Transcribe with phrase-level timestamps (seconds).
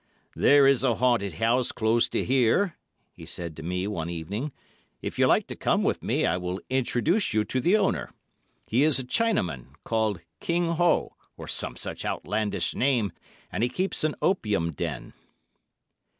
[0.35, 2.75] "There is a haunted house close to here,"
[3.13, 4.51] he said to me one evening;
[4.99, 8.09] "if you like to come with me I will introduce you to the owner.
[8.65, 13.11] He is a Chinaman, called King Ho, or some such outlandish name,
[13.51, 15.13] and he keeps an opium den."